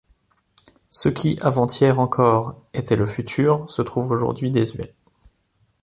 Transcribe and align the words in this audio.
Ce 0.89 1.09
qui 1.09 1.37
avant-hier 1.41 1.99
encore 1.99 2.59
était 2.73 2.95
le 2.95 3.05
futur 3.05 3.69
se 3.69 3.83
trouve 3.83 4.09
aujourd'hui 4.09 4.49
désuet. 4.49 4.95